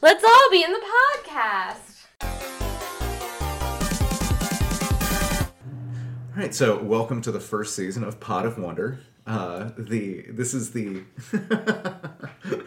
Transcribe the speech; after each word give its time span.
Let's 0.00 0.22
all 0.22 0.50
be 0.52 0.62
in 0.62 0.70
the 0.70 0.78
podcast. 0.78 2.04
All 6.22 6.36
right, 6.36 6.54
so 6.54 6.80
welcome 6.80 7.20
to 7.22 7.32
the 7.32 7.40
first 7.40 7.74
season 7.74 8.04
of 8.04 8.20
Pod 8.20 8.46
of 8.46 8.58
Wonder. 8.58 9.00
Uh, 9.26 9.70
the 9.76 10.24
this 10.28 10.54
is 10.54 10.70
the 10.70 11.02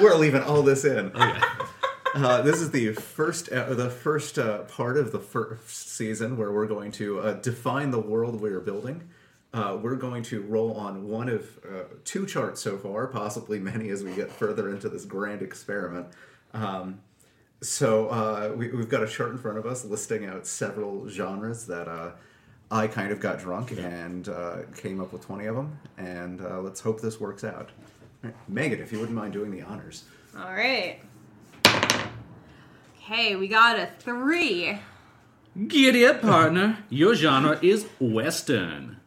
we're 0.00 0.14
leaving 0.14 0.42
all 0.42 0.62
this 0.62 0.86
in. 0.86 1.12
Uh, 1.14 2.40
this 2.40 2.62
is 2.62 2.70
the 2.70 2.94
first 2.94 3.50
uh, 3.50 3.74
the 3.74 3.90
first 3.90 4.38
uh, 4.38 4.62
part 4.62 4.96
of 4.96 5.12
the 5.12 5.20
first 5.20 5.90
season 5.90 6.38
where 6.38 6.50
we're 6.50 6.66
going 6.66 6.90
to 6.92 7.20
uh, 7.20 7.34
define 7.34 7.90
the 7.90 8.00
world 8.00 8.40
we're 8.40 8.60
building. 8.60 9.10
Uh, 9.52 9.78
we're 9.80 9.96
going 9.96 10.22
to 10.22 10.42
roll 10.42 10.74
on 10.74 11.08
one 11.08 11.28
of 11.28 11.58
uh, 11.64 11.84
two 12.04 12.26
charts 12.26 12.60
so 12.60 12.76
far, 12.76 13.06
possibly 13.06 13.58
many 13.58 13.88
as 13.88 14.02
we 14.04 14.12
get 14.12 14.30
further 14.30 14.70
into 14.70 14.88
this 14.88 15.04
grand 15.04 15.40
experiment. 15.40 16.06
Um, 16.52 17.00
so 17.60 18.08
uh, 18.08 18.52
we, 18.56 18.68
we've 18.68 18.88
got 18.88 19.02
a 19.02 19.08
chart 19.08 19.30
in 19.30 19.38
front 19.38 19.58
of 19.58 19.66
us 19.66 19.84
listing 19.84 20.26
out 20.26 20.46
several 20.46 21.08
genres 21.08 21.66
that 21.66 21.88
uh, 21.88 22.10
I 22.70 22.86
kind 22.86 23.10
of 23.10 23.20
got 23.20 23.38
drunk 23.38 23.72
and 23.72 24.28
uh, 24.28 24.58
came 24.76 25.00
up 25.00 25.12
with 25.12 25.24
20 25.24 25.46
of 25.46 25.56
them. 25.56 25.78
And 25.96 26.40
uh, 26.40 26.60
let's 26.60 26.80
hope 26.80 27.00
this 27.00 27.18
works 27.18 27.42
out. 27.42 27.70
All 28.22 28.30
right. 28.30 28.34
Megan, 28.48 28.80
if 28.80 28.92
you 28.92 28.98
wouldn't 29.00 29.16
mind 29.16 29.32
doing 29.32 29.50
the 29.50 29.62
honors. 29.62 30.04
All 30.36 30.52
right. 30.52 31.00
Okay, 33.10 33.36
we 33.36 33.48
got 33.48 33.78
a 33.78 33.88
three. 33.98 34.78
Giddy 35.66 36.04
up, 36.04 36.20
partner. 36.20 36.84
Your 36.90 37.14
genre 37.14 37.58
is 37.62 37.86
Western. 37.98 38.98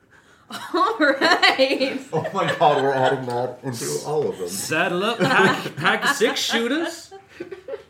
All 0.74 0.98
right. 1.00 2.00
Oh 2.14 2.28
my 2.34 2.54
god, 2.56 2.84
we're 2.84 2.92
adding 2.92 3.26
that 3.28 3.60
into 3.64 3.86
all 4.06 4.28
of 4.28 4.38
them. 4.38 4.48
Saddle 4.50 5.04
up, 5.04 5.20
pack, 5.20 5.76
pack 5.78 6.04
of 6.04 6.10
six 6.16 6.40
shooters. 6.42 7.14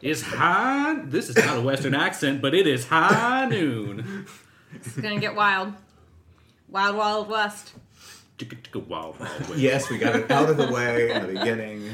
It's 0.02 0.22
high. 0.22 1.02
This 1.06 1.30
is 1.30 1.38
not 1.38 1.58
a 1.58 1.62
Western 1.62 1.96
accent, 1.96 2.42
but 2.42 2.54
it 2.54 2.68
is 2.68 2.88
high 2.88 3.48
noon. 3.48 4.26
It's 4.76 4.96
gonna 4.96 5.20
get 5.20 5.36
wild. 5.36 5.74
Wild, 6.70 6.96
wild 6.96 7.30
west. 7.30 7.74
Chicka 8.38 8.56
chicka 8.62 8.86
wild 8.88 9.20
wild 9.20 9.40
west. 9.50 9.58
Yes, 9.58 9.90
we 9.90 9.98
got 9.98 10.16
it 10.16 10.30
out 10.32 10.50
of 10.50 10.58
the 10.58 10.72
way 10.72 11.12
in 11.12 11.22
the 11.22 11.34
beginning. 11.34 11.90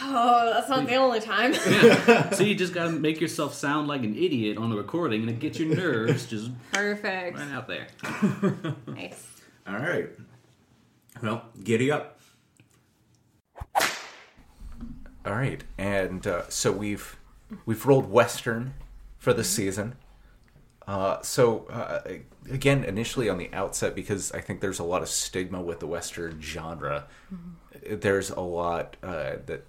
Oh, 0.00 0.52
that's 0.54 0.68
not 0.68 0.86
the 0.86 0.94
only 0.96 1.20
time. 1.20 1.54
So 1.54 2.42
you 2.44 2.54
just 2.54 2.72
gotta 2.74 2.90
make 2.92 3.20
yourself 3.20 3.54
sound 3.54 3.88
like 3.88 4.02
an 4.02 4.14
idiot 4.16 4.58
on 4.58 4.70
the 4.70 4.76
recording, 4.76 5.22
and 5.22 5.30
it 5.30 5.38
gets 5.40 5.58
your 5.58 5.74
nerves 5.74 6.26
just 6.26 6.50
Perfect. 6.72 7.38
right 7.38 7.52
out 7.52 7.66
there. 7.66 7.86
Nice. 8.86 9.26
All 9.68 9.74
right. 9.78 10.08
Well, 11.22 11.44
giddy 11.64 11.90
up. 11.90 12.20
All 15.24 15.34
right, 15.34 15.64
and 15.76 16.24
uh, 16.24 16.48
so 16.48 16.70
we've 16.70 17.16
we've 17.64 17.84
rolled 17.84 18.08
Western 18.10 18.74
for 19.18 19.32
this 19.34 19.48
season. 19.50 19.96
Uh, 20.86 21.20
so 21.22 21.66
uh, 21.66 22.00
again, 22.48 22.84
initially 22.84 23.28
on 23.28 23.36
the 23.38 23.50
outset, 23.52 23.96
because 23.96 24.30
I 24.30 24.40
think 24.40 24.60
there's 24.60 24.78
a 24.78 24.84
lot 24.84 25.02
of 25.02 25.08
stigma 25.08 25.60
with 25.60 25.80
the 25.80 25.86
Western 25.88 26.40
genre. 26.40 27.06
There's 27.90 28.30
a 28.30 28.40
lot 28.40 28.96
uh, 29.02 29.36
that 29.46 29.64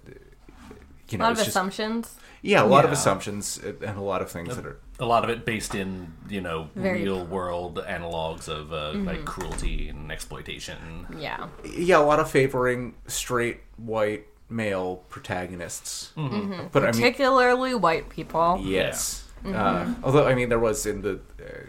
you 1.08 1.18
know, 1.18 1.18
A 1.18 1.18
know. 1.18 1.24
lot 1.24 1.32
of 1.32 1.38
it's 1.38 1.46
just- 1.46 1.48
assumptions. 1.48 2.14
yeah, 2.40 2.62
a 2.62 2.66
lot 2.66 2.84
of 2.84 2.92
assumptions 2.92 3.58
and 3.58 3.98
a 3.98 4.00
lot 4.00 4.22
of 4.22 4.30
things 4.30 4.54
that 4.54 4.64
are 4.64 4.78
a 5.00 5.04
lot 5.04 5.22
of 5.24 5.30
it 5.30 5.44
based 5.44 5.74
in 5.74 6.12
you 6.28 6.40
know 6.40 6.68
Very- 6.74 7.02
real 7.02 7.24
world 7.24 7.76
analogs 7.88 8.48
of 8.48 8.72
uh, 8.72 8.92
like 8.94 9.24
cruelty 9.24 9.88
and 9.88 10.10
exploitation. 10.10 11.06
Yeah. 11.18 11.48
yeah, 11.64 11.98
a 11.98 12.02
lot 12.02 12.18
of 12.20 12.30
favoring 12.30 12.94
straight 13.06 13.60
white 13.76 14.26
male 14.50 15.04
protagonists. 15.08 16.10
But 16.16 16.22
I 16.24 16.26
mean, 16.30 16.70
Particularly 16.72 17.74
white 17.74 18.08
people. 18.08 18.60
yes. 18.62 19.24
Uh, 19.46 19.94
although 20.02 20.26
I 20.26 20.34
mean, 20.34 20.48
there 20.48 20.58
was 20.58 20.84
in 20.84 21.02
the 21.02 21.20
uh, 21.40 21.66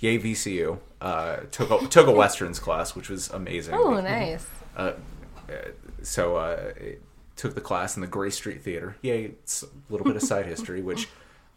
Yay 0.00 0.18
VCU 0.18 0.78
uh, 1.00 1.36
took 1.50 1.70
a, 1.70 1.86
took 1.88 2.06
a 2.06 2.12
westerns 2.12 2.58
class, 2.58 2.94
which 2.94 3.08
was 3.08 3.30
amazing. 3.30 3.74
Oh, 3.74 4.00
nice. 4.02 4.46
So 6.02 6.36
uh, 6.36 6.72
it 6.76 7.02
took 7.36 7.54
the 7.54 7.60
class 7.60 7.96
in 7.96 8.00
the 8.02 8.06
Grace 8.06 8.34
Street 8.36 8.62
Theater. 8.62 8.96
Yay! 9.02 9.24
It's 9.24 9.62
a 9.62 9.66
little 9.90 10.04
bit 10.06 10.16
of 10.16 10.22
side 10.22 10.46
history, 10.46 10.82
which. 10.82 11.08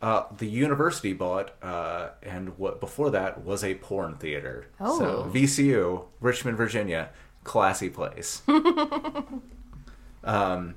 Uh, 0.01 0.23
the 0.37 0.47
university 0.47 1.11
bought, 1.11 1.51
uh, 1.61 2.09
and 2.23 2.57
what 2.57 2.79
before 2.79 3.09
that 3.11 3.43
was 3.43 3.63
a 3.65 3.75
porn 3.75 4.15
theater. 4.15 4.67
So 4.77 4.85
Oh. 4.85 5.31
VCU, 5.33 6.05
Richmond, 6.21 6.55
Virginia, 6.57 7.09
classy 7.43 7.89
place. 7.89 8.41
um, 10.23 10.75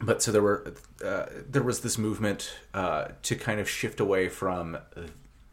but 0.00 0.22
so 0.22 0.30
there 0.30 0.42
were, 0.42 0.74
uh, 1.04 1.26
there 1.48 1.62
was 1.62 1.80
this 1.80 1.98
movement 1.98 2.52
uh, 2.74 3.08
to 3.22 3.34
kind 3.34 3.60
of 3.60 3.68
shift 3.68 3.98
away 3.98 4.28
from, 4.28 4.76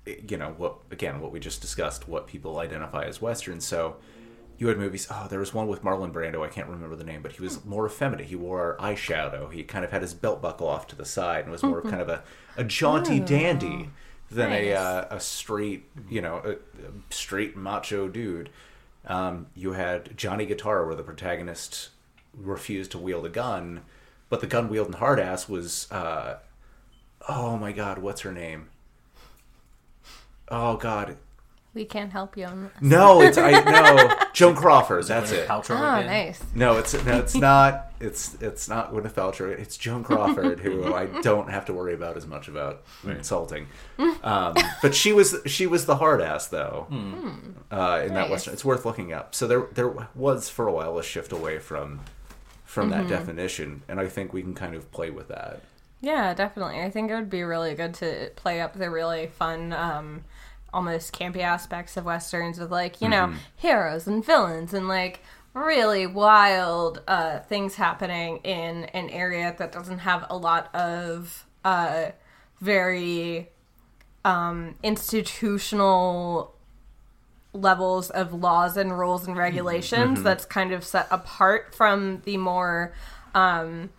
you 0.05 0.37
know, 0.37 0.53
what 0.57 0.75
again, 0.91 1.19
what 1.21 1.31
we 1.31 1.39
just 1.39 1.61
discussed, 1.61 2.07
what 2.07 2.27
people 2.27 2.59
identify 2.59 3.05
as 3.05 3.21
Western. 3.21 3.59
So 3.61 3.95
you 4.57 4.67
had 4.67 4.77
movies. 4.77 5.07
Oh, 5.09 5.27
there 5.29 5.39
was 5.39 5.53
one 5.53 5.67
with 5.67 5.83
Marlon 5.83 6.11
Brando. 6.11 6.45
I 6.45 6.49
can't 6.49 6.67
remember 6.67 6.95
the 6.95 7.03
name, 7.03 7.21
but 7.21 7.33
he 7.33 7.41
was 7.41 7.63
more 7.65 7.85
effeminate. 7.85 8.27
He 8.27 8.35
wore 8.35 8.77
eyeshadow. 8.79 9.51
He 9.51 9.63
kind 9.63 9.83
of 9.83 9.91
had 9.91 10.01
his 10.01 10.13
belt 10.13 10.41
buckle 10.41 10.67
off 10.67 10.87
to 10.87 10.95
the 10.95 11.05
side 11.05 11.43
and 11.43 11.51
was 11.51 11.63
more 11.63 11.81
kind 11.81 12.01
of 12.01 12.09
a, 12.09 12.23
a 12.57 12.63
jaunty 12.63 13.19
dandy 13.19 13.89
than 14.31 14.51
a 14.51 14.73
uh, 14.73 15.05
a 15.11 15.19
straight, 15.19 15.85
you 16.09 16.21
know, 16.21 16.41
a, 16.43 16.51
a 16.51 16.91
straight 17.09 17.55
macho 17.55 18.07
dude. 18.07 18.49
Um, 19.07 19.47
you 19.55 19.73
had 19.73 20.17
Johnny 20.17 20.45
Guitar, 20.45 20.85
where 20.85 20.95
the 20.95 21.03
protagonist 21.03 21.89
refused 22.33 22.91
to 22.91 22.97
wield 22.97 23.25
a 23.25 23.29
gun, 23.29 23.81
but 24.29 24.41
the 24.41 24.47
gun 24.47 24.67
wielding 24.69 24.93
hard 24.93 25.19
ass 25.19 25.47
was, 25.47 25.89
uh, 25.91 26.37
oh 27.29 27.57
my 27.57 27.71
god, 27.71 27.99
what's 27.99 28.21
her 28.21 28.31
name? 28.31 28.69
Oh 30.49 30.77
god, 30.77 31.17
We 31.75 31.85
can't 31.85 32.11
help 32.11 32.37
you 32.37 32.45
on 32.45 32.63
this. 32.63 32.71
no, 32.81 33.21
it's 33.21 33.37
I 33.37 33.51
no 33.51 34.15
Joan 34.33 34.55
Crawford. 34.55 35.03
That's 35.05 35.31
Gwyneth 35.31 35.35
it. 35.43 35.47
Paltrow 35.47 35.77
Oh, 35.79 35.95
again. 35.99 36.05
nice. 36.07 36.41
No, 36.55 36.77
it's 36.77 36.93
no, 37.05 37.17
it's 37.19 37.35
not. 37.35 37.91
It's 37.99 38.35
it's 38.41 38.67
not 38.69 38.93
Gwyneth 38.93 39.11
Paltrow. 39.13 39.49
It's 39.51 39.75
Joan 39.77 40.03
Crawford, 40.03 40.61
who 40.61 40.93
I 40.93 41.05
don't 41.21 41.49
have 41.49 41.65
to 41.65 41.73
worry 41.73 41.93
about 41.93 42.15
as 42.17 42.25
much 42.25 42.47
about 42.47 42.83
insulting. 43.05 43.67
Um, 44.23 44.55
but 44.81 44.95
she 44.95 45.11
was 45.13 45.35
she 45.45 45.67
was 45.67 45.85
the 45.85 45.97
hard 45.97 46.21
ass 46.21 46.47
though 46.47 46.87
uh, 47.71 48.01
in 48.05 48.13
that 48.13 48.29
western. 48.29 48.53
It's 48.53 48.65
worth 48.65 48.85
looking 48.85 49.11
up. 49.13 49.35
So 49.35 49.45
there 49.45 49.67
there 49.73 49.93
was 50.15 50.49
for 50.49 50.67
a 50.67 50.71
while 50.71 50.97
a 50.97 51.03
shift 51.03 51.31
away 51.33 51.59
from 51.59 51.99
from 52.63 52.89
that 52.89 53.07
definition, 53.07 53.81
and 53.87 53.99
I 53.99 54.07
think 54.07 54.31
we 54.33 54.41
can 54.41 54.53
kind 54.53 54.75
of 54.75 54.89
play 54.91 55.09
with 55.09 55.27
that. 55.27 55.61
Yeah, 56.01 56.33
definitely. 56.33 56.81
I 56.81 56.89
think 56.89 57.09
it 57.11 57.15
would 57.15 57.29
be 57.29 57.43
really 57.43 57.73
good 57.73 57.93
to 57.95 58.29
play 58.35 58.61
up 58.61 58.73
the 58.77 58.89
really 58.91 59.27
fun, 59.27 59.73
um, 59.73 60.23
almost 60.75 61.13
campy 61.13 61.39
aspects 61.39 61.97
of 61.97 62.05
westerns 62.05 62.59
with 62.59 62.71
like 62.71 63.01
you 63.01 63.07
know 63.07 63.33
heroes 63.55 64.05
and 64.05 64.23
villains 64.23 64.73
and 64.73 64.87
like 64.87 65.21
really 65.53 66.05
wild 66.05 67.01
uh, 67.07 67.39
things 67.39 67.75
happening 67.75 68.37
in 68.43 68.83
an 68.85 69.09
area 69.09 69.55
that 69.57 69.71
doesn't 69.71 69.99
have 69.99 70.25
a 70.29 70.35
lot 70.35 70.73
of 70.75 71.45
uh, 71.63 72.07
very 72.59 73.49
um, 74.25 74.75
institutional 74.83 76.53
levels 77.53 78.09
of 78.09 78.33
laws 78.33 78.75
and 78.75 78.99
rules 78.99 79.25
and 79.25 79.37
regulations 79.37 80.21
that's 80.23 80.45
kind 80.45 80.73
of 80.73 80.83
set 80.83 81.07
apart 81.09 81.73
from 81.73 82.21
the 82.25 82.35
more 82.35 82.93
um, 83.33 83.89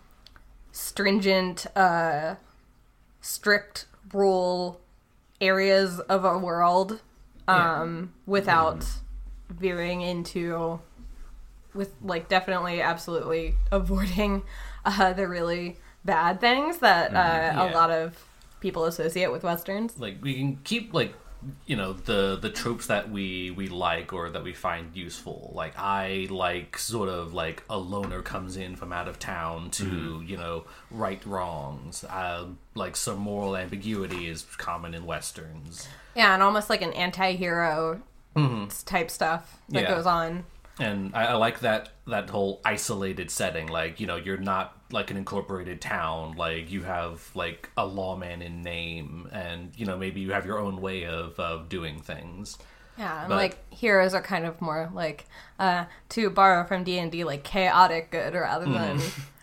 stringent, 0.71 1.65
uh, 1.75 2.35
strict 3.19 3.85
rule 4.13 4.79
areas 5.41 5.99
of 5.99 6.25
a 6.25 6.37
world 6.37 7.01
um, 7.47 8.13
without 8.25 8.85
veering 9.49 10.01
into, 10.01 10.79
with 11.73 11.93
like 12.01 12.27
definitely, 12.27 12.81
absolutely 12.81 13.55
avoiding 13.71 14.43
uh, 14.85 15.13
the 15.13 15.27
really 15.27 15.77
bad 16.03 16.39
things 16.41 16.79
that 16.79 17.13
uh, 17.13 17.51
a 17.53 17.65
Yeah. 17.67 17.71
lot 17.73 17.91
of 17.91 18.25
people 18.59 18.85
associate 18.85 19.31
with 19.31 19.43
westerns. 19.43 19.99
Like 19.99 20.17
we 20.21 20.33
can 20.35 20.57
keep 20.63 20.93
like 20.93 21.13
you 21.65 21.75
know 21.75 21.93
the 21.93 22.37
the 22.41 22.49
tropes 22.49 22.87
that 22.87 23.09
we 23.11 23.51
we 23.51 23.67
like 23.67 24.11
or 24.13 24.29
that 24.29 24.43
we 24.43 24.53
find 24.53 24.95
useful. 24.95 25.51
Like 25.53 25.73
I 25.77 26.27
like 26.29 26.77
sort 26.77 27.09
of 27.09 27.33
like 27.33 27.63
a 27.69 27.77
loner 27.77 28.21
comes 28.21 28.57
in 28.57 28.75
from 28.75 28.91
out 28.91 29.07
of 29.07 29.19
town 29.19 29.69
to 29.71 30.21
you 30.25 30.37
know 30.37 30.65
right 30.91 31.23
wrongs. 31.25 32.03
Uh, 32.03 32.47
like 32.75 32.95
some 32.95 33.19
moral 33.19 33.55
ambiguity 33.55 34.27
is 34.27 34.43
common 34.57 34.93
in 34.93 35.05
westerns. 35.05 35.87
Yeah, 36.15 36.33
and 36.33 36.41
almost 36.41 36.69
like 36.69 36.81
an 36.81 36.93
anti-hero 36.93 38.01
type 38.85 39.09
stuff 39.09 39.59
that 39.69 39.83
Yeah. 39.83 39.95
goes 39.95 40.05
on. 40.05 40.43
And 40.79 41.15
I, 41.15 41.25
I 41.27 41.33
like 41.35 41.59
that 41.61 41.89
that 42.05 42.29
whole 42.29 42.61
isolated 42.63 43.31
setting 43.31 43.67
like 43.67 43.99
you 43.99 44.07
know 44.07 44.15
you're 44.15 44.37
not 44.37 44.75
like 44.91 45.11
an 45.11 45.17
incorporated 45.17 45.81
town 45.81 46.35
like 46.37 46.71
you 46.71 46.83
have 46.83 47.29
like 47.35 47.69
a 47.75 47.85
lawman 47.85 48.41
in 48.41 48.61
name 48.61 49.27
and 49.31 49.71
you 49.75 49.85
know 49.85 49.97
maybe 49.97 50.21
you 50.21 50.31
have 50.31 50.45
your 50.45 50.59
own 50.59 50.79
way 50.81 51.05
of, 51.05 51.39
of 51.39 51.67
doing 51.69 51.99
things. 51.99 52.57
Yeah, 52.97 53.19
and 53.21 53.29
But- 53.29 53.35
like 53.35 53.73
heroes 53.73 54.13
are 54.13 54.21
kind 54.21 54.45
of 54.45 54.59
more 54.61 54.89
like 54.93 55.25
uh 55.59 55.85
to 56.09 56.29
borrow 56.29 56.65
from 56.65 56.83
D 56.83 56.97
and 56.99 57.11
D, 57.11 57.23
like 57.23 57.43
chaotic 57.43 58.11
good 58.11 58.33
rather 58.33 58.65
than 58.65 58.99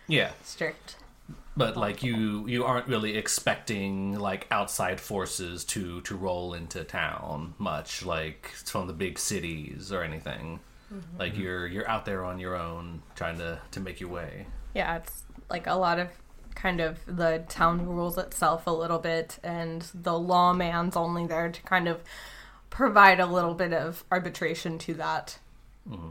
yeah. 0.09 0.31
strict. 0.43 0.97
but 1.57 1.77
like 1.77 2.03
you 2.03 2.47
you 2.49 2.65
aren't 2.65 2.89
really 2.89 3.17
expecting 3.17 4.19
like 4.19 4.47
outside 4.51 5.01
forces 5.01 5.65
to 5.67 6.01
to 6.03 6.17
roll 6.17 6.55
into 6.55 6.83
town 6.85 7.55
much 7.59 8.05
like 8.05 8.49
from 8.65 8.87
the 8.89 8.93
big 8.93 9.19
cities 9.19 9.93
or 9.93 10.03
anything 10.03 10.59
Mm-hmm. 10.95 11.19
like 11.19 11.37
you're 11.37 11.67
you're 11.67 11.89
out 11.89 12.05
there 12.05 12.25
on 12.25 12.39
your 12.39 12.55
own 12.57 13.03
trying 13.17 13.39
to 13.39 13.61
to 13.73 13.81
make 13.81 14.01
your 14.01 14.11
way. 14.11 14.47
Yeah, 14.75 14.97
it's 14.97 15.25
like 15.51 15.67
a 15.67 15.75
lot 15.75 15.99
of 15.99 16.09
kind 16.55 16.81
of 16.81 16.99
the 17.07 17.45
town 17.49 17.87
rules 17.87 18.17
itself 18.17 18.67
a 18.67 18.71
little 18.71 18.99
bit, 18.99 19.39
and 19.43 19.87
the 19.95 20.19
lawman's 20.19 20.97
only 20.97 21.27
there 21.27 21.51
to 21.51 21.63
kind 21.63 21.89
of 21.89 22.03
provide 22.71 23.21
a 23.21 23.27
little 23.27 23.55
bit 23.55 23.73
of 23.73 24.05
arbitration 24.11 24.79
to 24.79 24.95
that. 24.95 25.39
Mm-hmm. 25.89 26.11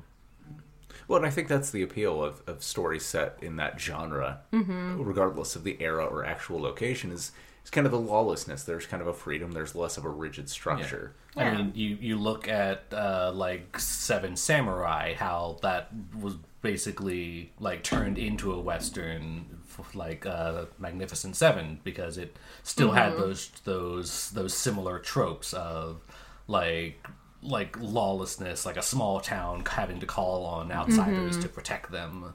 Well, 1.08 1.18
and 1.18 1.26
I 1.26 1.30
think 1.30 1.48
that's 1.48 1.72
the 1.72 1.84
appeal 1.84 2.24
of, 2.24 2.42
of 2.48 2.64
stories 2.64 3.06
set 3.06 3.38
in 3.42 3.58
that 3.58 3.80
genre, 3.80 4.40
mm-hmm. 4.54 5.02
regardless 5.02 5.56
of 5.56 5.64
the 5.64 5.78
era 5.82 6.06
or 6.06 6.26
actual 6.26 6.62
location, 6.62 7.12
is, 7.12 7.32
is 7.64 7.70
kind 7.70 7.86
of 7.86 7.92
the 7.92 8.00
lawlessness. 8.00 8.64
There's 8.64 8.86
kind 8.86 9.02
of 9.02 9.08
a 9.08 9.14
freedom, 9.14 9.52
there's 9.52 9.76
less 9.76 9.98
of 9.98 10.06
a 10.06 10.10
rigid 10.10 10.50
structure. 10.50 11.14
I 11.36 11.44
Yeah. 11.46 11.56
mean, 11.58 11.72
you 11.76 11.98
you 12.00 12.18
look 12.18 12.48
at 12.48 12.84
uh, 12.94 13.32
like 13.34 13.80
Seven 13.80 14.36
Samurai, 14.36 15.14
how 15.16 15.58
that 15.62 15.90
was 16.20 16.36
basically 16.62 17.52
like 17.60 17.84
turned 17.84 18.18
into 18.18 18.54
a 18.54 18.60
western, 18.60 19.60
like 19.94 20.26
uh, 20.26 20.66
Magnificent 20.80 21.36
Seven, 21.36 21.80
because 21.84 22.18
it 22.18 22.36
still 22.64 22.92
had 22.92 23.14
those 23.18 23.50
those 23.64 24.30
those 24.32 24.54
similar 24.54 25.00
tropes 25.00 25.54
of 25.54 26.02
like 26.48 27.06
like 27.42 27.78
lawlessness, 27.82 28.66
like 28.66 28.78
a 28.78 28.82
small 28.82 29.20
town 29.20 29.64
having 29.70 30.00
to 30.00 30.06
call 30.06 30.46
on 30.46 30.72
outsiders 30.72 31.38
to 31.40 31.50
protect 31.50 31.92
them. 31.92 32.34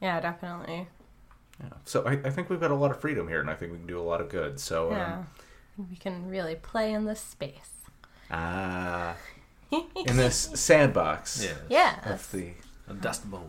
Yeah, 0.00 0.18
definitely. 0.20 0.88
Yeah. 1.62 1.68
So 1.84 2.04
I, 2.06 2.12
I 2.24 2.30
think 2.30 2.50
we've 2.50 2.60
got 2.60 2.70
a 2.70 2.74
lot 2.74 2.90
of 2.90 3.00
freedom 3.00 3.28
here, 3.28 3.40
and 3.40 3.48
I 3.50 3.54
think 3.54 3.72
we 3.72 3.78
can 3.78 3.86
do 3.86 4.00
a 4.00 4.02
lot 4.02 4.20
of 4.20 4.28
good. 4.28 4.58
So, 4.60 4.90
Yeah. 4.90 5.14
um, 5.18 5.26
We 5.90 5.96
can 5.96 6.28
really 6.28 6.56
play 6.56 6.92
in 6.92 7.04
this 7.04 7.20
space. 7.20 7.70
ah, 8.30 9.14
in 9.70 10.16
this 10.16 10.50
sandbox 10.54 11.44
Yeah, 11.44 11.54
Yeah. 12.04 12.12
of 12.14 12.30
the 12.32 12.52
a 12.88 12.94
dust 12.94 13.30
bowl. 13.30 13.48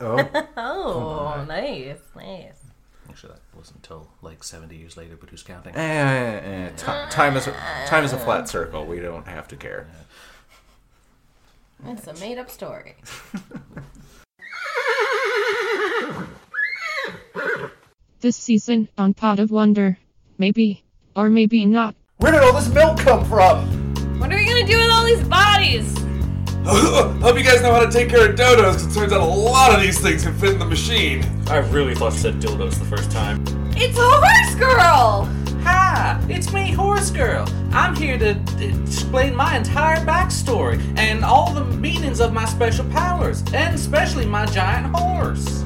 oh, 0.00 0.46
Oh, 0.56 1.44
nice, 1.48 1.98
nice. 2.14 2.64
Actually, 3.08 3.32
that 3.34 3.40
wasn't 3.56 3.76
until 3.78 4.08
like 4.22 4.44
seventy 4.44 4.76
years 4.76 4.96
later, 4.96 5.16
but 5.16 5.30
who's 5.30 5.42
counting? 5.42 5.74
eh, 5.74 5.80
eh, 5.80 6.40
eh, 6.46 6.68
ti- 6.76 7.10
time 7.10 7.36
is 7.36 7.46
a, 7.48 7.52
time 7.86 8.04
is 8.04 8.12
a 8.12 8.18
flat 8.18 8.48
circle. 8.48 8.84
We 8.84 9.00
don't 9.00 9.26
have 9.26 9.48
to 9.48 9.56
care. 9.56 9.88
It's 11.86 12.06
a 12.06 12.12
made 12.14 12.38
up 12.38 12.50
story. 12.50 12.96
This 18.20 18.36
season 18.36 18.88
on 18.98 19.14
Pod 19.14 19.38
of 19.38 19.50
Wonder. 19.50 19.98
Maybe. 20.38 20.84
Or 21.14 21.28
maybe 21.28 21.64
not. 21.66 21.94
Where 22.18 22.32
did 22.32 22.42
all 22.42 22.52
this 22.52 22.68
milk 22.72 22.98
come 22.98 23.24
from? 23.24 23.64
What 24.18 24.32
are 24.32 24.36
we 24.36 24.44
gonna 24.46 24.66
do 24.66 24.78
with 24.78 24.90
all 24.90 25.04
these 25.04 25.22
bodies? 25.28 25.96
Hope 27.22 27.38
you 27.38 27.44
guys 27.44 27.62
know 27.62 27.72
how 27.72 27.84
to 27.84 27.90
take 27.90 28.08
care 28.08 28.28
of 28.28 28.36
dodos, 28.36 28.72
'cause 28.74 28.86
it 28.86 28.98
turns 28.98 29.12
out 29.12 29.20
a 29.20 29.24
lot 29.24 29.72
of 29.74 29.80
these 29.80 30.00
things 30.00 30.24
can 30.24 30.34
fit 30.36 30.50
in 30.54 30.58
the 30.58 30.64
machine. 30.66 31.24
I 31.48 31.58
really 31.58 31.94
thought 31.94 32.12
you 32.12 32.18
said 32.18 32.34
dildos 32.40 32.78
the 32.78 32.84
first 32.84 33.10
time. 33.10 33.42
It's 33.76 33.96
a 33.96 34.02
horse 34.02 34.54
girl! 34.56 35.28
Hi, 35.62 36.20
it's 36.28 36.52
me, 36.52 36.72
Horse 36.72 37.10
Girl. 37.10 37.46
I'm 37.72 37.94
here 37.94 38.18
to 38.18 38.34
d- 38.34 38.66
explain 38.82 39.34
my 39.34 39.56
entire 39.56 39.98
backstory 40.04 40.80
and 40.98 41.24
all 41.24 41.52
the 41.52 41.64
meanings 41.64 42.20
of 42.20 42.32
my 42.32 42.44
special 42.46 42.84
powers, 42.86 43.42
and 43.52 43.74
especially 43.74 44.24
my 44.26 44.46
giant 44.46 44.86
horse. 44.96 45.64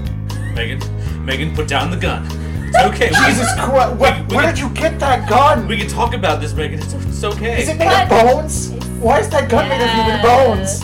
Megan, 0.54 0.80
Megan, 1.24 1.54
put 1.54 1.68
down 1.68 1.90
the 1.90 1.96
gun. 1.96 2.26
It's 2.74 2.84
okay. 2.94 3.08
Jesus 3.08 3.48
Christ, 3.60 3.96
where, 3.96 4.14
we 4.28 4.36
where 4.36 4.44
can- 4.46 4.54
did 4.54 4.58
you 4.58 4.70
get 4.70 4.98
that 5.00 5.28
gun? 5.28 5.68
we 5.68 5.76
can 5.76 5.88
talk 5.88 6.14
about 6.14 6.40
this, 6.40 6.54
Megan. 6.54 6.78
It's, 6.80 6.94
it's 6.94 7.24
okay. 7.24 7.62
Is 7.62 7.68
it 7.68 7.78
made 7.78 8.02
of 8.02 8.08
bones? 8.08 8.70
Why 9.00 9.20
is 9.20 9.28
that 9.30 9.48
gun 9.50 9.68
made 9.68 9.82
of 9.82 9.90
human 9.90 10.22
bones? 10.22 10.80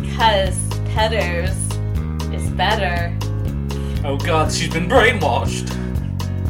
Because 0.00 0.56
Petters 0.94 1.50
is 2.32 2.50
better. 2.50 3.16
oh 4.04 4.16
God, 4.18 4.52
she's 4.52 4.72
been 4.72 4.88
brainwashed. 4.88 5.74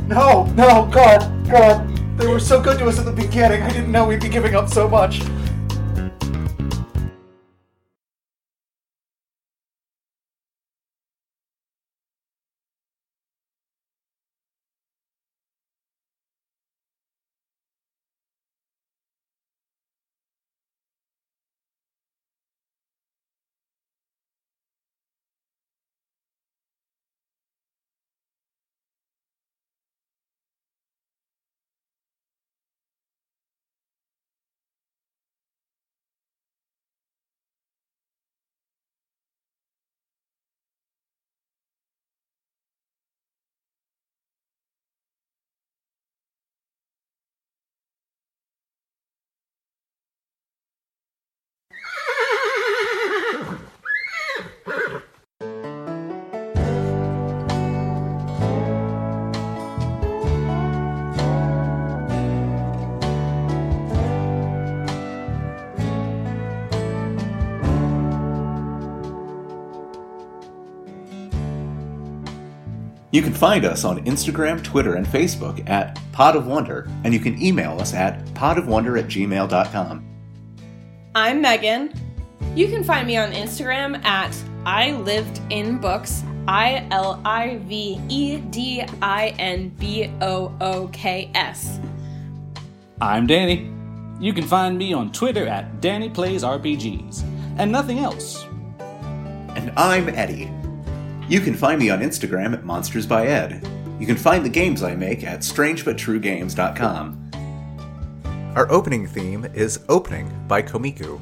No, 0.09 0.45
no, 0.57 0.87
God, 0.93 1.49
God. 1.49 1.89
They 2.19 2.27
were 2.27 2.41
so 2.41 2.61
good 2.61 2.79
to 2.81 2.87
us 2.87 2.99
at 2.99 3.05
the 3.05 3.13
beginning. 3.13 3.63
I 3.63 3.69
didn't 3.71 3.91
know 3.91 4.07
we'd 4.07 4.21
be 4.21 4.29
giving 4.29 4.55
up 4.55 4.69
so 4.69 4.89
much. 4.89 5.23
You 73.13 73.21
can 73.21 73.35
find 73.35 73.67
us 73.67 73.85
on 73.85 74.03
Instagram, 74.07 74.65
Twitter, 74.65 74.95
and 74.95 75.07
Facebook 75.07 75.69
at 75.69 76.01
Pod 76.13 76.35
of 76.35 76.47
Wonder, 76.47 76.89
and 77.05 77.13
you 77.13 77.21
can 77.21 77.41
email 77.41 77.79
us 77.79 77.93
at 77.93 78.25
podofwonder 78.29 78.99
at 78.99 79.05
gmail.com. 79.05 80.05
I'm 81.15 81.43
Megan. 81.43 81.93
You 82.57 82.69
can 82.69 82.83
find 82.83 83.07
me 83.07 83.19
on 83.19 83.33
Instagram 83.33 84.03
at 84.03 84.35
I 84.65 84.93
lived 84.93 85.43
in 85.51 85.79
books. 85.79 86.25
I 86.49 86.89
L 86.91 87.21
I 87.25 87.59
V 87.65 88.01
E 88.09 88.39
D 88.39 88.83
I 89.03 89.35
N 89.39 89.69
B 89.79 90.11
O 90.23 90.57
O 90.63 90.89
K 90.89 91.31
S. 91.35 91.79
I'm 93.03 93.27
Danny. 93.27 93.71
You 94.21 94.33
can 94.33 94.45
find 94.45 94.79
me 94.79 94.95
on 94.95 95.13
Twitter 95.13 95.47
at 95.47 95.83
Danny 95.83 96.09
Plays 96.09 96.45
RPGs, 96.45 97.23
and 97.59 97.71
nothing 97.71 97.99
else. 97.99 98.47
And 99.55 99.71
I'm 99.77 100.09
Eddie. 100.09 100.51
You 101.29 101.41
can 101.41 101.55
find 101.55 101.79
me 101.79 101.89
on 101.91 102.01
Instagram 102.01 102.53
at 102.53 102.65
Monsters 102.65 103.07
by 103.07 103.27
Ed. 103.27 103.67
You 103.99 104.07
can 104.07 104.17
find 104.17 104.45
the 104.45 104.51
games 104.51 104.83
I 104.83 104.95
make 104.95 105.25
at 105.25 105.41
strangebuttruegames.com. 105.41 107.31
Our 108.55 108.71
opening 108.71 109.07
theme 109.07 109.47
is 109.55 109.81
Opening 109.89 110.31
by 110.47 110.63
Komiku. 110.63 111.19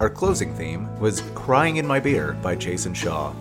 Our 0.00 0.10
closing 0.10 0.52
theme 0.56 0.98
was 0.98 1.20
Crying 1.34 1.76
in 1.76 1.86
My 1.86 2.00
Beer 2.00 2.32
by 2.42 2.56
Jason 2.56 2.92
Shaw. 2.92 3.32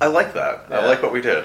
I 0.00 0.06
like 0.08 0.34
that. 0.34 0.66
I 0.70 0.84
like 0.86 1.02
what 1.02 1.12
we 1.12 1.20
did. 1.20 1.44